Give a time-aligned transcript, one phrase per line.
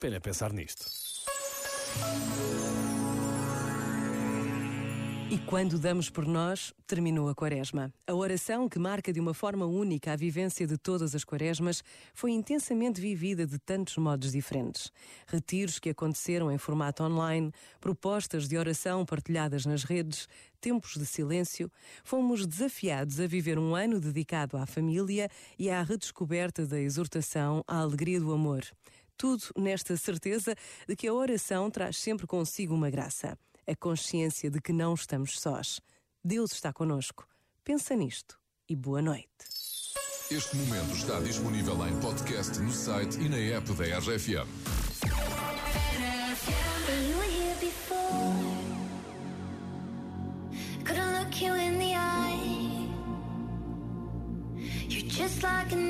[0.00, 0.86] pena pensar nisto.
[5.30, 7.92] E quando damos por nós, terminou a quaresma.
[8.06, 11.84] A oração, que marca de uma forma única a vivência de todas as quaresmas,
[12.14, 14.90] foi intensamente vivida de tantos modos diferentes.
[15.28, 20.26] Retiros que aconteceram em formato online, propostas de oração partilhadas nas redes,
[20.60, 21.70] tempos de silêncio,
[22.02, 25.28] fomos desafiados a viver um ano dedicado à família
[25.58, 28.64] e à redescoberta da exortação à alegria do amor.
[29.20, 30.56] Tudo nesta certeza
[30.88, 33.36] de que a oração traz sempre consigo uma graça
[33.66, 35.78] a consciência de que não estamos sós.
[36.24, 37.28] Deus está conosco.
[37.62, 39.28] Pensa nisto e boa noite.
[40.30, 44.48] Este momento está disponível em podcast no site e na app da RFM.
[55.20, 55.89] Just like an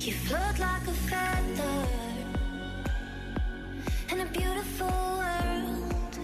[0.00, 1.86] You float like a feather
[4.12, 6.18] in a beautiful world.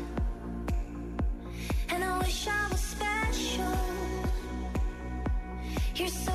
[1.91, 3.79] And I wish I was special.
[5.97, 6.33] You're so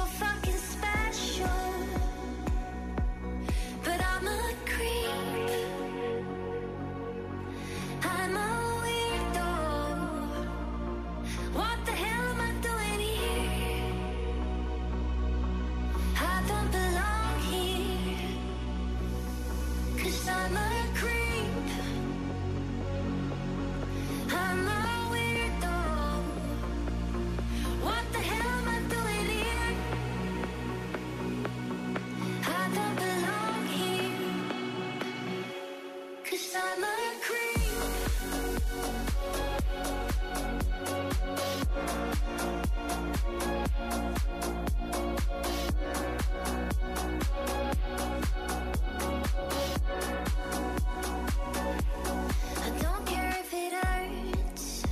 [52.62, 54.84] I don't care if it hurts.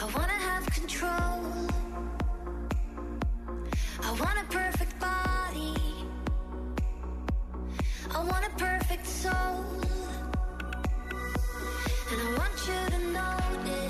[0.00, 1.42] I wanna have control.
[4.02, 4.57] I wanna.
[8.18, 9.64] I want a perfect soul,
[12.10, 13.87] and I want you to notice.